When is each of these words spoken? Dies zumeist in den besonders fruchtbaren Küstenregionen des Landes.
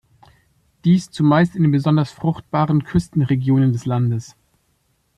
Dies 0.83 1.11
zumeist 1.11 1.55
in 1.55 1.61
den 1.61 1.71
besonders 1.71 2.09
fruchtbaren 2.09 2.83
Küstenregionen 2.85 3.71
des 3.71 3.85
Landes. 3.85 4.35